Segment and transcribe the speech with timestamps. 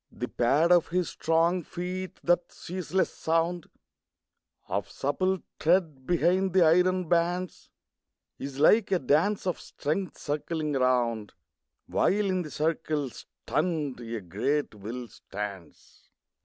[0.11, 3.67] The pad of his strong feet, that ceaseless sound
[4.67, 7.69] Of supple tread behind the iron bands,
[8.39, 11.33] Is like a dance of strength circling around,
[11.85, 16.09] While in the circle, stunned, a great will stands.